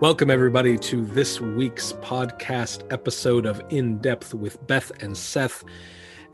Welcome, 0.00 0.30
everybody, 0.30 0.78
to 0.78 1.04
this 1.04 1.42
week's 1.42 1.92
podcast 1.92 2.90
episode 2.90 3.44
of 3.44 3.60
In 3.68 3.98
Depth 3.98 4.32
with 4.32 4.66
Beth 4.66 4.90
and 5.02 5.14
Seth, 5.14 5.62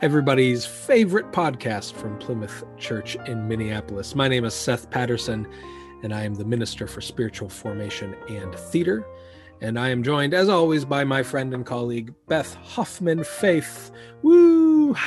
everybody's 0.00 0.64
favorite 0.64 1.32
podcast 1.32 1.94
from 1.94 2.16
Plymouth 2.18 2.62
Church 2.76 3.16
in 3.26 3.48
Minneapolis. 3.48 4.14
My 4.14 4.28
name 4.28 4.44
is 4.44 4.54
Seth 4.54 4.88
Patterson, 4.90 5.48
and 6.04 6.14
I 6.14 6.22
am 6.22 6.34
the 6.34 6.44
Minister 6.44 6.86
for 6.86 7.00
Spiritual 7.00 7.48
Formation 7.48 8.14
and 8.28 8.54
Theater. 8.54 9.04
And 9.60 9.80
I 9.80 9.88
am 9.88 10.04
joined, 10.04 10.32
as 10.32 10.48
always, 10.48 10.84
by 10.84 11.02
my 11.02 11.24
friend 11.24 11.52
and 11.52 11.66
colleague, 11.66 12.14
Beth 12.28 12.54
Hoffman 12.54 13.24
Faith. 13.24 13.90
Woo! 14.22 14.94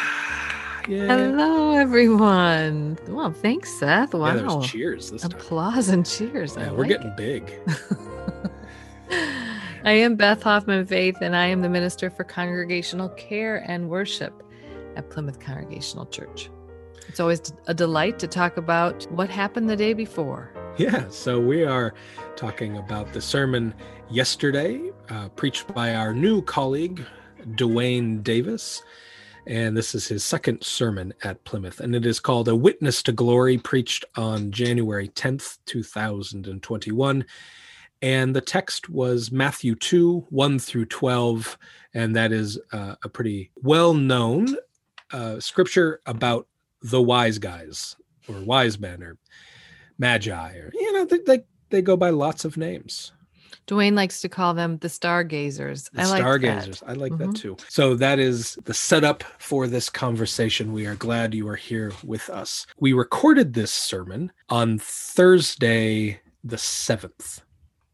Yeah. 0.87 1.05
Hello, 1.05 1.75
everyone. 1.75 2.97
Well, 3.09 3.31
thanks, 3.31 3.69
Seth. 3.77 4.15
Wow. 4.15 4.59
Yeah, 4.59 4.67
cheers. 4.67 5.11
This 5.11 5.23
Applause 5.23 5.85
time. 5.85 5.95
and 5.95 6.05
cheers. 6.05 6.55
Yeah, 6.57 6.71
we're 6.71 6.79
like 6.79 6.89
getting 6.89 7.15
big. 7.15 7.53
I 9.85 9.91
am 9.93 10.15
Beth 10.15 10.43
Hoffman 10.43 10.85
Faith, 10.85 11.17
and 11.21 11.35
I 11.35 11.45
am 11.45 11.61
the 11.61 11.69
Minister 11.69 12.09
for 12.09 12.25
Congregational 12.25 13.09
Care 13.09 13.63
and 13.67 13.89
Worship 13.89 14.43
at 14.97 15.09
Plymouth 15.09 15.39
Congregational 15.39 16.05
Church. 16.07 16.49
It's 17.07 17.19
always 17.19 17.53
a 17.67 17.73
delight 17.73 18.19
to 18.19 18.27
talk 18.27 18.57
about 18.57 19.09
what 19.11 19.29
happened 19.29 19.69
the 19.69 19.77
day 19.77 19.93
before. 19.93 20.51
Yeah, 20.77 21.07
so 21.09 21.39
we 21.39 21.63
are 21.63 21.93
talking 22.35 22.77
about 22.77 23.13
the 23.13 23.21
sermon 23.21 23.73
yesterday, 24.09 24.91
uh, 25.09 25.29
preached 25.29 25.73
by 25.73 25.95
our 25.95 26.13
new 26.13 26.41
colleague, 26.41 27.05
DeWayne 27.55 28.21
Davis 28.23 28.83
and 29.49 29.75
this 29.75 29.95
is 29.95 30.07
his 30.07 30.23
second 30.23 30.63
sermon 30.63 31.11
at 31.23 31.43
Plymouth, 31.43 31.79
and 31.79 31.95
it 31.95 32.05
is 32.05 32.19
called 32.19 32.47
A 32.47 32.55
Witness 32.55 33.01
to 33.03 33.11
Glory, 33.11 33.57
preached 33.57 34.05
on 34.15 34.51
January 34.51 35.07
10th, 35.07 35.57
2021. 35.65 37.25
And 38.01 38.35
the 38.35 38.41
text 38.41 38.89
was 38.89 39.31
Matthew 39.31 39.75
2, 39.75 40.27
1 40.29 40.59
through 40.59 40.85
12, 40.85 41.57
and 41.93 42.15
that 42.15 42.31
is 42.31 42.57
uh, 42.71 42.95
a 43.03 43.09
pretty 43.09 43.51
well 43.55 43.93
known 43.93 44.55
uh, 45.11 45.39
scripture 45.39 46.01
about 46.05 46.47
the 46.81 47.01
wise 47.01 47.39
guys, 47.39 47.95
or 48.29 48.39
wise 48.41 48.79
men, 48.79 49.03
or 49.03 49.17
magi, 49.97 50.53
or, 50.55 50.71
you 50.73 50.93
know, 50.93 51.05
they, 51.05 51.19
they, 51.19 51.43
they 51.69 51.81
go 51.81 51.97
by 51.97 52.09
lots 52.09 52.45
of 52.45 52.55
names. 52.55 53.11
DeWayne 53.67 53.93
likes 53.93 54.21
to 54.21 54.29
call 54.29 54.55
them 54.55 54.77
the 54.77 54.89
stargazers. 54.89 55.89
The 55.93 56.01
I 56.01 56.05
like 56.05 56.21
stargazers. 56.21 56.79
That. 56.79 56.89
I 56.89 56.93
like 56.93 57.11
mm-hmm. 57.11 57.31
that 57.31 57.39
too. 57.39 57.55
So 57.67 57.93
that 57.95 58.17
is 58.17 58.57
the 58.65 58.73
setup 58.73 59.23
for 59.37 59.67
this 59.67 59.89
conversation. 59.89 60.73
We 60.73 60.87
are 60.87 60.95
glad 60.95 61.35
you 61.35 61.47
are 61.49 61.55
here 61.55 61.91
with 62.03 62.31
us. 62.31 62.65
We 62.79 62.93
recorded 62.93 63.53
this 63.53 63.71
sermon 63.71 64.31
on 64.49 64.79
Thursday 64.79 66.19
the 66.43 66.55
7th. 66.55 67.41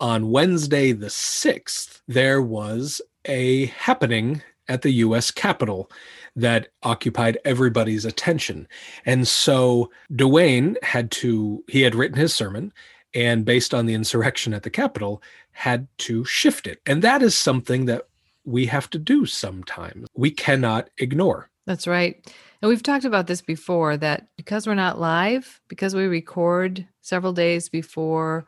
On 0.05 0.29
Wednesday 0.29 0.91
the 0.91 1.07
6th, 1.07 2.01
there 2.07 2.39
was 2.39 3.01
a 3.25 3.65
happening 3.65 4.43
at 4.67 4.83
the 4.83 4.91
US 4.91 5.31
Capitol 5.31 5.89
that 6.35 6.67
occupied 6.83 7.39
everybody's 7.43 8.05
attention. 8.05 8.67
And 9.07 9.27
so 9.27 9.89
DeWayne 10.11 10.75
had 10.83 11.09
to, 11.09 11.63
he 11.67 11.81
had 11.81 11.95
written 11.95 12.19
his 12.19 12.35
sermon 12.35 12.71
and 13.15 13.45
based 13.45 13.73
on 13.73 13.87
the 13.87 13.95
insurrection 13.95 14.53
at 14.53 14.61
the 14.61 14.69
Capitol, 14.69 15.23
had 15.53 15.87
to 15.97 16.23
shift 16.23 16.67
it. 16.67 16.81
And 16.85 17.01
that 17.01 17.23
is 17.23 17.33
something 17.33 17.85
that 17.85 18.03
we 18.43 18.67
have 18.67 18.91
to 18.91 18.99
do 18.99 19.25
sometimes. 19.25 20.07
We 20.15 20.29
cannot 20.29 20.91
ignore. 20.99 21.49
That's 21.65 21.87
right. 21.87 22.31
And 22.61 22.69
we've 22.69 22.83
talked 22.83 23.05
about 23.05 23.25
this 23.25 23.41
before 23.41 23.97
that 23.97 24.27
because 24.37 24.67
we're 24.67 24.75
not 24.75 24.99
live, 24.99 25.61
because 25.67 25.95
we 25.95 26.05
record 26.05 26.87
several 27.01 27.33
days 27.33 27.69
before 27.69 28.45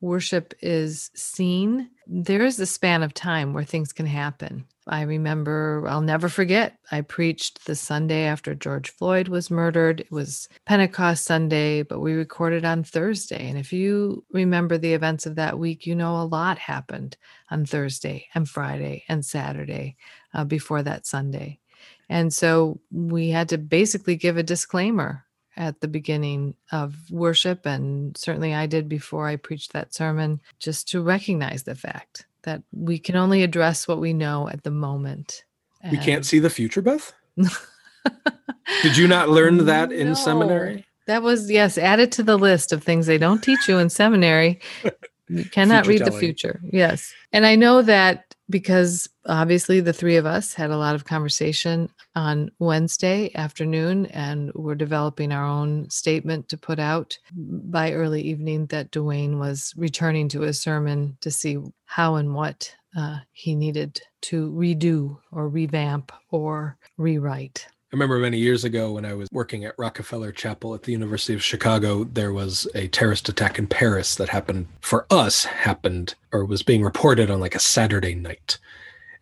worship 0.00 0.54
is 0.60 1.10
seen, 1.14 1.90
there 2.06 2.44
is 2.44 2.58
a 2.58 2.66
span 2.66 3.02
of 3.02 3.14
time 3.14 3.52
where 3.52 3.64
things 3.64 3.92
can 3.92 4.06
happen. 4.06 4.64
I 4.86 5.02
remember, 5.02 5.84
I'll 5.86 6.00
never 6.00 6.28
forget, 6.28 6.78
I 6.90 7.02
preached 7.02 7.66
the 7.66 7.76
Sunday 7.76 8.24
after 8.24 8.54
George 8.54 8.90
Floyd 8.90 9.28
was 9.28 9.50
murdered. 9.50 10.00
It 10.00 10.10
was 10.10 10.48
Pentecost 10.64 11.24
Sunday, 11.24 11.82
but 11.82 12.00
we 12.00 12.14
recorded 12.14 12.64
on 12.64 12.82
Thursday. 12.82 13.48
And 13.48 13.58
if 13.58 13.72
you 13.72 14.24
remember 14.32 14.78
the 14.78 14.94
events 14.94 15.26
of 15.26 15.36
that 15.36 15.58
week, 15.58 15.86
you 15.86 15.94
know 15.94 16.16
a 16.16 16.24
lot 16.24 16.58
happened 16.58 17.16
on 17.50 17.66
Thursday 17.66 18.26
and 18.34 18.48
Friday 18.48 19.04
and 19.08 19.24
Saturday 19.24 19.96
uh, 20.34 20.44
before 20.44 20.82
that 20.82 21.06
Sunday. 21.06 21.60
And 22.08 22.32
so 22.32 22.80
we 22.90 23.28
had 23.28 23.50
to 23.50 23.58
basically 23.58 24.16
give 24.16 24.36
a 24.36 24.42
disclaimer 24.42 25.24
at 25.56 25.80
the 25.80 25.88
beginning 25.88 26.54
of 26.72 26.94
worship. 27.10 27.66
And 27.66 28.16
certainly 28.16 28.54
I 28.54 28.66
did 28.66 28.88
before 28.88 29.26
I 29.26 29.36
preached 29.36 29.72
that 29.72 29.94
sermon, 29.94 30.40
just 30.58 30.88
to 30.88 31.02
recognize 31.02 31.64
the 31.64 31.74
fact 31.74 32.26
that 32.42 32.62
we 32.72 32.98
can 32.98 33.16
only 33.16 33.42
address 33.42 33.86
what 33.86 34.00
we 34.00 34.12
know 34.12 34.48
at 34.48 34.64
the 34.64 34.70
moment. 34.70 35.44
And... 35.82 35.92
We 35.92 35.98
can't 35.98 36.24
see 36.24 36.38
the 36.38 36.50
future, 36.50 36.82
Beth? 36.82 37.12
did 38.82 38.96
you 38.96 39.06
not 39.06 39.28
learn 39.28 39.66
that 39.66 39.92
in 39.92 40.08
no. 40.08 40.14
seminary? 40.14 40.86
That 41.06 41.22
was, 41.22 41.50
yes, 41.50 41.76
added 41.76 42.12
to 42.12 42.22
the 42.22 42.38
list 42.38 42.72
of 42.72 42.82
things 42.82 43.06
they 43.06 43.18
don't 43.18 43.42
teach 43.42 43.68
you 43.68 43.78
in 43.78 43.90
seminary. 43.90 44.60
You 45.30 45.44
cannot 45.44 45.86
read 45.86 45.98
telling. 45.98 46.12
the 46.12 46.18
future. 46.18 46.60
Yes. 46.72 47.14
And 47.32 47.46
I 47.46 47.54
know 47.54 47.82
that 47.82 48.34
because 48.50 49.08
obviously 49.26 49.80
the 49.80 49.92
three 49.92 50.16
of 50.16 50.26
us 50.26 50.52
had 50.52 50.70
a 50.70 50.76
lot 50.76 50.94
of 50.94 51.04
conversation 51.04 51.88
on 52.14 52.50
Wednesday 52.58 53.30
afternoon 53.34 54.06
and 54.06 54.50
we're 54.54 54.74
developing 54.74 55.32
our 55.32 55.44
own 55.44 55.88
statement 55.88 56.48
to 56.48 56.58
put 56.58 56.78
out 56.78 57.16
by 57.32 57.92
early 57.92 58.22
evening 58.22 58.66
that 58.66 58.90
DeWayne 58.90 59.38
was 59.38 59.72
returning 59.76 60.28
to 60.28 60.40
his 60.40 60.60
sermon 60.60 61.16
to 61.20 61.30
see 61.30 61.58
how 61.86 62.16
and 62.16 62.34
what 62.34 62.74
uh, 62.96 63.18
he 63.32 63.54
needed 63.54 64.00
to 64.22 64.50
redo 64.50 65.16
or 65.30 65.48
revamp 65.48 66.12
or 66.30 66.76
rewrite. 66.96 67.66
I 67.92 67.96
remember 67.96 68.18
many 68.20 68.38
years 68.38 68.62
ago 68.62 68.92
when 68.92 69.04
I 69.04 69.14
was 69.14 69.28
working 69.32 69.64
at 69.64 69.74
Rockefeller 69.76 70.30
Chapel 70.30 70.76
at 70.76 70.84
the 70.84 70.92
University 70.92 71.34
of 71.34 71.42
Chicago, 71.42 72.04
there 72.04 72.32
was 72.32 72.68
a 72.76 72.86
terrorist 72.86 73.28
attack 73.28 73.58
in 73.58 73.66
Paris 73.66 74.14
that 74.14 74.28
happened 74.28 74.68
for 74.80 75.06
us, 75.10 75.44
happened 75.44 76.14
or 76.30 76.44
was 76.44 76.62
being 76.62 76.84
reported 76.84 77.32
on 77.32 77.40
like 77.40 77.56
a 77.56 77.60
Saturday 77.60 78.14
night. 78.14 78.58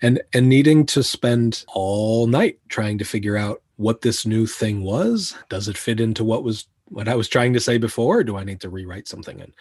And 0.02 0.20
and 0.34 0.50
needing 0.50 0.84
to 0.86 1.02
spend 1.02 1.64
all 1.68 2.26
night 2.26 2.58
trying 2.68 2.98
to 2.98 3.06
figure 3.06 3.38
out 3.38 3.62
what 3.76 4.02
this 4.02 4.26
new 4.26 4.46
thing 4.46 4.82
was. 4.82 5.34
Does 5.48 5.66
it 5.68 5.78
fit 5.78 5.98
into 5.98 6.22
what 6.22 6.44
was 6.44 6.66
what 6.88 7.08
I 7.08 7.14
was 7.14 7.28
trying 7.28 7.54
to 7.54 7.60
say 7.60 7.78
before? 7.78 8.22
do 8.22 8.36
I 8.36 8.44
need 8.44 8.60
to 8.60 8.68
rewrite 8.68 9.08
something? 9.08 9.40
And 9.40 9.54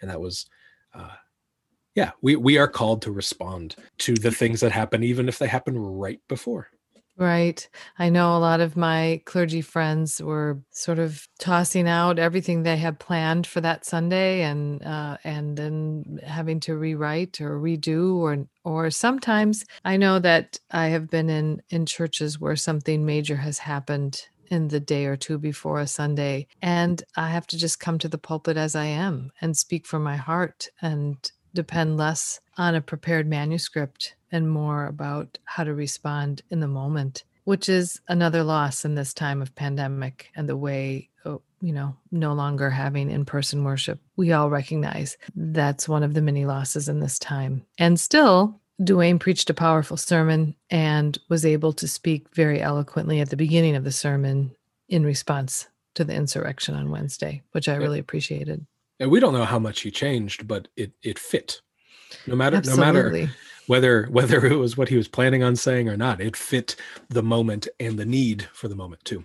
and 0.00 0.10
that 0.10 0.20
was 0.20 0.46
uh 0.94 1.10
yeah, 1.94 2.12
we, 2.22 2.36
we 2.36 2.56
are 2.56 2.68
called 2.68 3.02
to 3.02 3.12
respond 3.12 3.74
to 3.98 4.14
the 4.14 4.30
things 4.30 4.60
that 4.60 4.72
happen, 4.72 5.02
even 5.02 5.28
if 5.28 5.38
they 5.38 5.48
happen 5.48 5.76
right 5.76 6.20
before. 6.28 6.70
Right. 7.20 7.68
I 7.98 8.08
know 8.08 8.34
a 8.34 8.38
lot 8.40 8.60
of 8.60 8.78
my 8.78 9.20
clergy 9.26 9.60
friends 9.60 10.22
were 10.22 10.62
sort 10.70 10.98
of 10.98 11.28
tossing 11.38 11.86
out 11.86 12.18
everything 12.18 12.62
they 12.62 12.78
had 12.78 12.98
planned 12.98 13.46
for 13.46 13.60
that 13.60 13.84
Sunday 13.84 14.40
and 14.40 14.82
uh, 14.82 15.18
and 15.22 15.54
then 15.54 16.20
having 16.26 16.60
to 16.60 16.78
rewrite 16.78 17.38
or 17.42 17.60
redo 17.60 18.14
or 18.16 18.46
or 18.64 18.90
sometimes 18.90 19.66
I 19.84 19.98
know 19.98 20.18
that 20.18 20.60
I 20.70 20.86
have 20.86 21.10
been 21.10 21.28
in 21.28 21.60
in 21.68 21.84
churches 21.84 22.40
where 22.40 22.56
something 22.56 23.04
major 23.04 23.36
has 23.36 23.58
happened 23.58 24.26
in 24.46 24.68
the 24.68 24.80
day 24.80 25.04
or 25.04 25.16
two 25.16 25.36
before 25.36 25.78
a 25.78 25.86
Sunday 25.86 26.46
and 26.62 27.02
I 27.16 27.28
have 27.28 27.46
to 27.48 27.58
just 27.58 27.80
come 27.80 27.98
to 27.98 28.08
the 28.08 28.16
pulpit 28.16 28.56
as 28.56 28.74
I 28.74 28.86
am 28.86 29.30
and 29.42 29.54
speak 29.54 29.86
from 29.86 30.02
my 30.02 30.16
heart 30.16 30.68
and 30.80 31.30
depend 31.52 31.98
less 31.98 32.40
on 32.56 32.74
a 32.74 32.80
prepared 32.80 33.28
manuscript 33.28 34.14
and 34.32 34.50
more 34.50 34.86
about 34.86 35.38
how 35.44 35.64
to 35.64 35.74
respond 35.74 36.42
in 36.50 36.60
the 36.60 36.68
moment, 36.68 37.24
which 37.44 37.68
is 37.68 38.00
another 38.08 38.42
loss 38.42 38.84
in 38.84 38.94
this 38.94 39.14
time 39.14 39.42
of 39.42 39.54
pandemic 39.54 40.30
and 40.36 40.48
the 40.48 40.56
way, 40.56 41.08
oh, 41.24 41.42
you 41.60 41.72
know, 41.72 41.96
no 42.10 42.32
longer 42.32 42.70
having 42.70 43.10
in 43.10 43.24
person 43.24 43.64
worship. 43.64 44.00
We 44.16 44.32
all 44.32 44.50
recognize 44.50 45.16
that's 45.34 45.88
one 45.88 46.02
of 46.02 46.14
the 46.14 46.22
many 46.22 46.46
losses 46.46 46.88
in 46.88 47.00
this 47.00 47.18
time. 47.18 47.64
And 47.78 47.98
still, 47.98 48.60
DeWayne 48.80 49.20
preached 49.20 49.50
a 49.50 49.54
powerful 49.54 49.96
sermon 49.96 50.54
and 50.70 51.18
was 51.28 51.44
able 51.44 51.72
to 51.74 51.86
speak 51.86 52.34
very 52.34 52.62
eloquently 52.62 53.20
at 53.20 53.28
the 53.28 53.36
beginning 53.36 53.76
of 53.76 53.84
the 53.84 53.92
sermon 53.92 54.52
in 54.88 55.04
response 55.04 55.68
to 55.94 56.04
the 56.04 56.14
insurrection 56.14 56.74
on 56.74 56.90
Wednesday, 56.90 57.42
which 57.52 57.68
I 57.68 57.74
really 57.74 57.98
appreciated. 57.98 58.66
And 58.98 59.10
we 59.10 59.20
don't 59.20 59.34
know 59.34 59.44
how 59.44 59.58
much 59.58 59.80
he 59.80 59.90
changed, 59.90 60.46
but 60.46 60.68
it 60.76 60.92
it 61.02 61.18
fit. 61.18 61.60
No 62.26 62.36
matter 62.36 62.56
Absolutely. 62.56 62.84
no 62.84 62.92
matter 62.92 63.32
whether 63.70 64.06
whether 64.10 64.44
it 64.44 64.56
was 64.56 64.76
what 64.76 64.88
he 64.88 64.96
was 64.96 65.06
planning 65.06 65.44
on 65.44 65.54
saying 65.54 65.88
or 65.88 65.96
not 65.96 66.20
it 66.20 66.36
fit 66.36 66.74
the 67.08 67.22
moment 67.22 67.68
and 67.78 67.98
the 67.98 68.04
need 68.04 68.48
for 68.52 68.66
the 68.66 68.74
moment 68.74 69.02
too. 69.04 69.24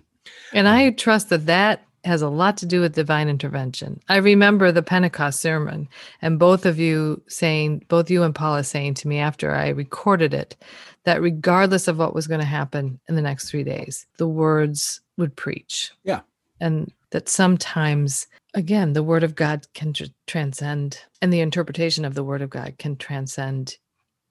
And 0.52 0.68
i 0.68 0.86
um, 0.86 0.94
trust 0.94 1.28
that 1.30 1.46
that 1.46 1.82
has 2.04 2.22
a 2.22 2.28
lot 2.28 2.56
to 2.58 2.66
do 2.66 2.80
with 2.80 2.94
divine 2.94 3.28
intervention. 3.28 4.00
I 4.08 4.18
remember 4.18 4.70
the 4.70 4.82
pentecost 4.82 5.40
sermon 5.40 5.88
and 6.22 6.38
both 6.38 6.64
of 6.64 6.78
you 6.78 7.20
saying 7.26 7.84
both 7.88 8.08
you 8.08 8.22
and 8.22 8.32
paula 8.32 8.62
saying 8.62 8.94
to 8.94 9.08
me 9.08 9.18
after 9.18 9.52
i 9.52 9.68
recorded 9.68 10.32
it 10.32 10.56
that 11.02 11.20
regardless 11.20 11.88
of 11.88 11.98
what 11.98 12.14
was 12.14 12.28
going 12.28 12.40
to 12.40 12.46
happen 12.46 13.00
in 13.08 13.16
the 13.16 13.22
next 13.22 13.50
three 13.50 13.64
days 13.64 14.06
the 14.18 14.28
words 14.28 15.00
would 15.16 15.34
preach. 15.34 15.90
Yeah. 16.04 16.20
And 16.60 16.92
that 17.10 17.28
sometimes 17.28 18.28
again 18.54 18.92
the 18.92 19.02
word 19.02 19.24
of 19.24 19.34
god 19.34 19.66
can 19.74 19.92
tr- 19.92 20.04
transcend 20.28 21.00
and 21.20 21.32
the 21.32 21.40
interpretation 21.40 22.04
of 22.04 22.14
the 22.14 22.24
word 22.24 22.42
of 22.42 22.50
god 22.50 22.78
can 22.78 22.96
transcend 22.96 23.78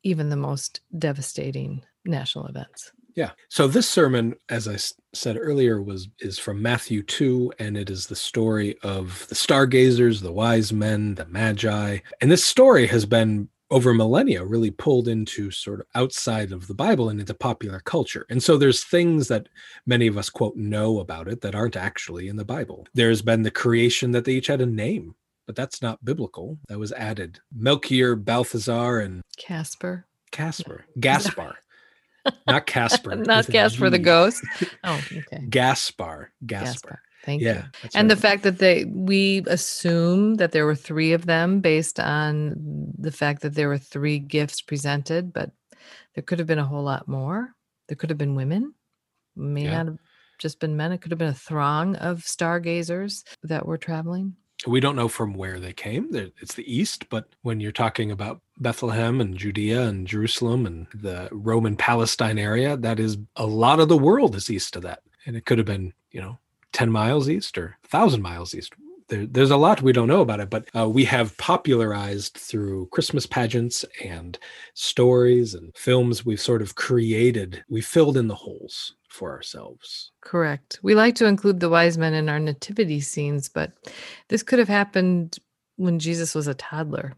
even 0.05 0.29
the 0.29 0.37
most 0.37 0.79
devastating 0.97 1.83
national 2.05 2.45
events 2.47 2.91
yeah. 3.15 3.31
So 3.47 3.67
this 3.67 3.89
sermon, 3.89 4.35
as 4.49 4.67
I 4.67 4.75
said 5.13 5.37
earlier, 5.39 5.81
was 5.81 6.09
is 6.19 6.37
from 6.37 6.61
Matthew 6.61 7.01
2, 7.01 7.53
and 7.59 7.77
it 7.77 7.89
is 7.89 8.07
the 8.07 8.15
story 8.15 8.77
of 8.83 9.25
the 9.29 9.35
stargazers, 9.35 10.19
the 10.19 10.33
wise 10.33 10.73
men, 10.73 11.15
the 11.15 11.25
magi. 11.25 11.99
And 12.19 12.29
this 12.29 12.43
story 12.43 12.87
has 12.87 13.05
been 13.05 13.47
over 13.71 13.93
millennia 13.93 14.43
really 14.43 14.69
pulled 14.69 15.07
into 15.07 15.49
sort 15.49 15.79
of 15.79 15.87
outside 15.95 16.51
of 16.51 16.67
the 16.67 16.73
Bible 16.73 17.09
and 17.09 17.19
into 17.19 17.33
popular 17.33 17.79
culture. 17.79 18.25
And 18.29 18.43
so 18.43 18.57
there's 18.57 18.83
things 18.83 19.27
that 19.29 19.47
many 19.85 20.07
of 20.07 20.17
us 20.17 20.29
quote 20.29 20.55
know 20.55 20.99
about 20.99 21.27
it 21.27 21.41
that 21.41 21.55
aren't 21.55 21.75
actually 21.75 22.27
in 22.27 22.35
the 22.35 22.45
Bible. 22.45 22.85
There's 22.93 23.21
been 23.21 23.41
the 23.41 23.49
creation 23.49 24.11
that 24.11 24.25
they 24.25 24.33
each 24.33 24.47
had 24.47 24.61
a 24.61 24.65
name, 24.65 25.15
but 25.45 25.55
that's 25.55 25.81
not 25.81 26.03
biblical. 26.03 26.57
That 26.67 26.79
was 26.79 26.91
added. 26.91 27.39
Melchior, 27.53 28.15
Balthazar, 28.15 28.99
and 28.99 29.21
Casper. 29.37 30.05
Casper. 30.31 30.85
Gaspar 30.99 31.55
not 32.47 32.65
Casper. 32.65 33.15
not 33.15 33.47
Casper 33.47 33.89
the 33.89 33.99
ghost. 33.99 34.43
Oh, 34.83 35.01
okay. 35.11 35.45
Gaspar. 35.49 36.31
Gaspar. 36.45 36.65
Gaspar. 36.65 37.01
Thank 37.23 37.41
yeah, 37.41 37.65
you. 37.83 37.89
And 37.95 38.07
right. 38.07 38.15
the 38.15 38.21
fact 38.21 38.43
that 38.43 38.59
they 38.59 38.85
we 38.85 39.43
assume 39.47 40.35
that 40.35 40.51
there 40.51 40.65
were 40.65 40.75
three 40.75 41.13
of 41.13 41.25
them 41.25 41.59
based 41.59 41.99
on 41.99 42.53
the 42.97 43.11
fact 43.11 43.41
that 43.41 43.55
there 43.55 43.67
were 43.67 43.79
three 43.79 44.19
gifts 44.19 44.61
presented, 44.61 45.33
but 45.33 45.51
there 46.13 46.23
could 46.23 46.37
have 46.37 46.47
been 46.47 46.59
a 46.59 46.65
whole 46.65 46.83
lot 46.83 47.07
more. 47.07 47.49
There 47.87 47.95
could 47.95 48.09
have 48.09 48.19
been 48.19 48.35
women. 48.35 48.73
May 49.35 49.63
yeah. 49.63 49.77
not 49.77 49.85
have 49.87 49.97
just 50.39 50.59
been 50.59 50.77
men. 50.77 50.91
It 50.91 51.01
could 51.01 51.11
have 51.11 51.19
been 51.19 51.29
a 51.29 51.33
throng 51.33 51.95
of 51.95 52.23
stargazers 52.23 53.23
that 53.43 53.65
were 53.65 53.77
traveling 53.77 54.35
we 54.71 54.79
don't 54.79 54.95
know 54.95 55.07
from 55.07 55.33
where 55.33 55.59
they 55.59 55.73
came. 55.73 56.09
It's 56.41 56.55
the 56.55 56.73
east, 56.73 57.09
but 57.09 57.27
when 57.41 57.59
you're 57.59 57.71
talking 57.71 58.11
about 58.11 58.41
Bethlehem 58.57 59.21
and 59.21 59.37
Judea 59.37 59.83
and 59.83 60.07
Jerusalem 60.07 60.65
and 60.65 60.87
the 60.93 61.29
Roman 61.31 61.75
Palestine 61.75 62.39
area, 62.39 62.75
that 62.77 62.99
is 62.99 63.17
a 63.35 63.45
lot 63.45 63.79
of 63.79 63.89
the 63.89 63.97
world 63.97 64.35
is 64.35 64.49
east 64.49 64.75
of 64.75 64.81
that. 64.83 65.03
And 65.25 65.35
it 65.35 65.45
could 65.45 65.57
have 65.57 65.67
been, 65.67 65.93
you 66.11 66.21
know, 66.21 66.39
10 66.73 66.91
miles 66.91 67.29
east 67.29 67.57
or 67.57 67.77
1,000 67.89 68.21
miles 68.21 68.53
east. 68.53 68.73
There, 69.07 69.25
there's 69.27 69.51
a 69.51 69.57
lot 69.57 69.81
we 69.81 69.93
don't 69.93 70.07
know 70.07 70.21
about 70.21 70.39
it, 70.39 70.49
but 70.49 70.67
uh, 70.75 70.89
we 70.89 71.05
have 71.05 71.37
popularized 71.37 72.35
through 72.37 72.87
Christmas 72.87 73.25
pageants 73.25 73.85
and 74.03 74.37
stories 74.73 75.53
and 75.53 75.75
films. 75.75 76.25
We've 76.25 76.41
sort 76.41 76.61
of 76.61 76.75
created, 76.75 77.63
we 77.69 77.81
filled 77.81 78.17
in 78.17 78.27
the 78.27 78.35
holes 78.35 78.95
for 79.09 79.31
ourselves. 79.31 80.11
Correct. 80.21 80.79
We 80.81 80.95
like 80.95 81.15
to 81.15 81.25
include 81.25 81.59
the 81.59 81.69
wise 81.69 81.97
men 81.97 82.13
in 82.13 82.29
our 82.29 82.39
nativity 82.39 82.99
scenes, 82.99 83.47
but 83.47 83.71
this 84.29 84.43
could 84.43 84.59
have 84.59 84.67
happened 84.67 85.37
when 85.77 85.99
Jesus 85.99 86.33
was 86.33 86.47
a 86.47 86.53
toddler. 86.55 87.13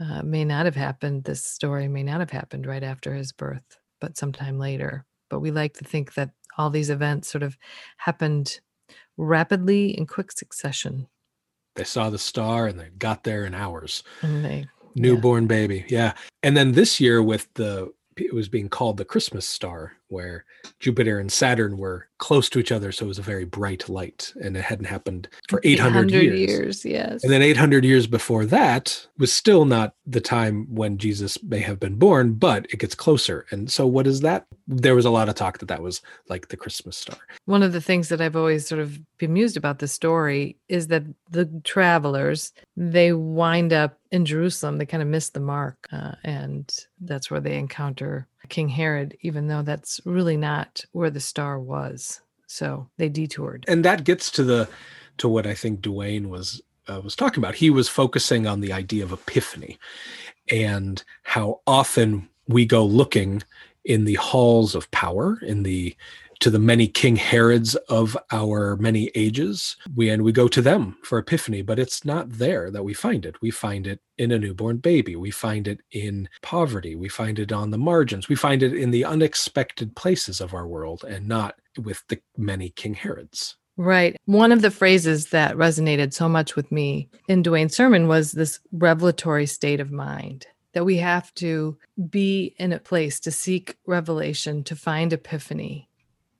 Uh, 0.00 0.22
may 0.22 0.44
not 0.44 0.64
have 0.64 0.74
happened, 0.74 1.24
this 1.24 1.44
story 1.44 1.88
may 1.88 2.02
not 2.02 2.20
have 2.20 2.30
happened 2.30 2.66
right 2.66 2.82
after 2.82 3.14
his 3.14 3.32
birth, 3.32 3.78
but 4.00 4.16
sometime 4.16 4.58
later. 4.58 5.04
But 5.28 5.40
we 5.40 5.50
like 5.50 5.74
to 5.74 5.84
think 5.84 6.14
that 6.14 6.30
all 6.58 6.70
these 6.70 6.90
events 6.90 7.28
sort 7.28 7.42
of 7.42 7.56
happened 7.98 8.60
rapidly 9.16 9.96
in 9.96 10.06
quick 10.06 10.32
succession. 10.32 11.08
They 11.76 11.84
saw 11.84 12.10
the 12.10 12.18
star 12.18 12.66
and 12.66 12.78
they 12.78 12.90
got 12.98 13.24
there 13.24 13.44
in 13.44 13.54
hours. 13.54 14.02
They 14.22 14.66
newborn 14.94 15.44
yeah. 15.44 15.48
baby. 15.48 15.84
Yeah. 15.88 16.12
And 16.42 16.56
then 16.56 16.72
this 16.72 17.00
year 17.00 17.22
with 17.22 17.48
the 17.54 17.92
it 18.16 18.34
was 18.34 18.48
being 18.48 18.68
called 18.68 18.98
the 18.98 19.04
Christmas 19.04 19.46
star, 19.46 19.92
where 20.12 20.44
Jupiter 20.78 21.18
and 21.18 21.32
Saturn 21.32 21.78
were 21.78 22.06
close 22.18 22.48
to 22.50 22.58
each 22.60 22.70
other, 22.70 22.92
so 22.92 23.06
it 23.06 23.08
was 23.08 23.18
a 23.18 23.22
very 23.22 23.44
bright 23.44 23.88
light, 23.88 24.32
and 24.40 24.56
it 24.56 24.62
hadn't 24.62 24.84
happened 24.84 25.28
for 25.48 25.60
800, 25.64 26.12
800 26.12 26.12
years. 26.12 26.38
years. 26.38 26.84
Yes, 26.84 27.24
and 27.24 27.32
then 27.32 27.42
800 27.42 27.84
years 27.84 28.06
before 28.06 28.44
that 28.46 29.06
was 29.18 29.32
still 29.32 29.64
not 29.64 29.94
the 30.06 30.20
time 30.20 30.66
when 30.72 30.98
Jesus 30.98 31.42
may 31.42 31.60
have 31.60 31.80
been 31.80 31.96
born, 31.96 32.34
but 32.34 32.66
it 32.70 32.78
gets 32.78 32.94
closer. 32.94 33.46
And 33.50 33.70
so, 33.70 33.86
what 33.86 34.06
is 34.06 34.20
that? 34.20 34.46
There 34.68 34.94
was 34.94 35.04
a 35.04 35.10
lot 35.10 35.28
of 35.28 35.34
talk 35.34 35.58
that 35.58 35.66
that 35.66 35.82
was 35.82 36.02
like 36.28 36.48
the 36.48 36.56
Christmas 36.56 36.96
star. 36.96 37.18
One 37.46 37.62
of 37.62 37.72
the 37.72 37.80
things 37.80 38.08
that 38.10 38.20
I've 38.20 38.36
always 38.36 38.66
sort 38.66 38.80
of 38.80 39.00
bemused 39.18 39.56
about 39.56 39.80
the 39.80 39.88
story 39.88 40.56
is 40.68 40.86
that 40.88 41.04
the 41.30 41.46
travelers 41.64 42.52
they 42.76 43.12
wind 43.12 43.72
up 43.72 43.98
in 44.10 44.24
Jerusalem. 44.24 44.78
They 44.78 44.86
kind 44.86 45.02
of 45.02 45.08
miss 45.08 45.30
the 45.30 45.40
mark, 45.40 45.88
uh, 45.90 46.12
and 46.22 46.72
that's 47.00 47.30
where 47.30 47.40
they 47.40 47.56
encounter 47.56 48.28
King 48.48 48.68
Herod, 48.68 49.16
even 49.20 49.48
though 49.48 49.62
that's 49.62 50.00
really 50.04 50.36
not 50.36 50.84
where 50.92 51.10
the 51.10 51.20
star 51.20 51.58
was. 51.58 52.20
So 52.46 52.88
they 52.98 53.08
detoured. 53.08 53.64
And 53.68 53.84
that 53.84 54.04
gets 54.04 54.30
to 54.32 54.44
the 54.44 54.68
to 55.18 55.28
what 55.28 55.46
I 55.46 55.54
think 55.54 55.80
DeWayne 55.80 56.26
was 56.26 56.60
uh, 56.88 57.00
was 57.02 57.16
talking 57.16 57.42
about. 57.42 57.54
He 57.54 57.70
was 57.70 57.88
focusing 57.88 58.46
on 58.46 58.60
the 58.60 58.72
idea 58.72 59.04
of 59.04 59.12
epiphany 59.12 59.78
and 60.50 61.02
how 61.22 61.60
often 61.66 62.28
we 62.48 62.66
go 62.66 62.84
looking 62.84 63.42
in 63.84 64.04
the 64.04 64.14
halls 64.14 64.74
of 64.74 64.90
power, 64.90 65.38
in 65.42 65.62
the 65.62 65.96
to 66.42 66.50
the 66.50 66.58
many 66.58 66.88
King 66.88 67.14
Herods 67.14 67.76
of 67.88 68.16
our 68.32 68.76
many 68.76 69.12
ages. 69.14 69.76
We 69.94 70.10
and 70.10 70.22
we 70.22 70.32
go 70.32 70.48
to 70.48 70.60
them 70.60 70.96
for 71.04 71.18
epiphany, 71.18 71.62
but 71.62 71.78
it's 71.78 72.04
not 72.04 72.30
there 72.30 72.68
that 72.72 72.82
we 72.82 72.94
find 72.94 73.24
it. 73.24 73.40
We 73.40 73.52
find 73.52 73.86
it 73.86 74.00
in 74.18 74.32
a 74.32 74.38
newborn 74.40 74.78
baby. 74.78 75.14
We 75.14 75.30
find 75.30 75.68
it 75.68 75.80
in 75.92 76.28
poverty. 76.42 76.96
We 76.96 77.08
find 77.08 77.38
it 77.38 77.52
on 77.52 77.70
the 77.70 77.78
margins. 77.78 78.28
We 78.28 78.34
find 78.34 78.64
it 78.64 78.74
in 78.74 78.90
the 78.90 79.04
unexpected 79.04 79.94
places 79.94 80.40
of 80.40 80.52
our 80.52 80.66
world 80.66 81.04
and 81.04 81.28
not 81.28 81.54
with 81.78 82.02
the 82.08 82.20
many 82.36 82.70
King 82.70 82.94
Herods. 82.94 83.56
Right. 83.76 84.16
One 84.24 84.50
of 84.50 84.62
the 84.62 84.70
phrases 84.72 85.28
that 85.28 85.54
resonated 85.54 86.12
so 86.12 86.28
much 86.28 86.56
with 86.56 86.72
me 86.72 87.08
in 87.28 87.44
DeWayne's 87.44 87.76
sermon 87.76 88.08
was 88.08 88.32
this 88.32 88.58
revelatory 88.72 89.46
state 89.46 89.78
of 89.78 89.92
mind 89.92 90.46
that 90.72 90.84
we 90.84 90.96
have 90.96 91.32
to 91.34 91.78
be 92.10 92.54
in 92.58 92.72
a 92.72 92.78
place 92.78 93.20
to 93.20 93.30
seek 93.30 93.76
revelation, 93.86 94.64
to 94.64 94.74
find 94.74 95.12
epiphany, 95.12 95.88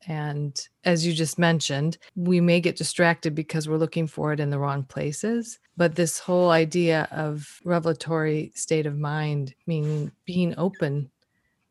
and 0.06 0.68
as 0.84 1.06
you 1.06 1.12
just 1.12 1.38
mentioned, 1.38 1.98
we 2.16 2.40
may 2.40 2.60
get 2.60 2.76
distracted 2.76 3.34
because 3.34 3.68
we're 3.68 3.76
looking 3.76 4.06
for 4.06 4.32
it 4.32 4.40
in 4.40 4.50
the 4.50 4.58
wrong 4.58 4.82
places. 4.84 5.58
But 5.76 5.94
this 5.94 6.18
whole 6.18 6.50
idea 6.50 7.08
of 7.10 7.60
revelatory 7.64 8.52
state 8.54 8.86
of 8.86 8.98
mind, 8.98 9.54
meaning 9.66 10.12
being 10.24 10.54
open 10.58 11.10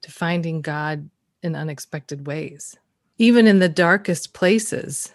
to 0.02 0.12
finding 0.12 0.62
God 0.62 1.10
in 1.44 1.56
unexpected 1.56 2.26
ways, 2.26 2.76
even 3.18 3.48
in 3.48 3.60
the 3.60 3.70
darkest 3.70 4.34
places 4.34 5.14